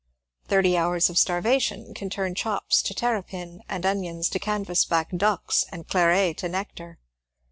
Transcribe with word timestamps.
Thirty 0.47 0.75
hours 0.75 1.11
of 1.11 1.17
starvation 1.19 1.93
can 1.93 2.09
turn 2.09 2.33
chops 2.33 2.81
to 2.81 2.95
terrapin 2.95 3.61
and 3.69 3.85
onions 3.85 4.29
to 4.29 4.39
canvas 4.39 4.83
back 4.83 5.11
ducks 5.15 5.63
and 5.71 5.87
claret 5.87 6.39
to 6.39 6.49
nectar. 6.49 6.97